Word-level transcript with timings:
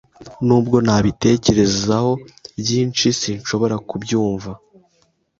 Nubwo 0.45 0.77
nabitekerezaho 0.85 2.11
byinshi, 2.59 3.05
sinshobora 3.19 3.75
kubyumva. 3.89 4.51